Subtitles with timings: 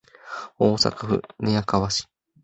[0.57, 2.07] 大阪府寝屋川市